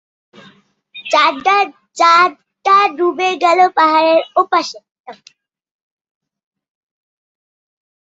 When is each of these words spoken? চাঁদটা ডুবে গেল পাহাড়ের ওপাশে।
চাঁদটা 1.97 2.75
ডুবে 2.97 3.29
গেল 3.43 3.59
পাহাড়ের 3.77 4.21
ওপাশে। 4.35 4.77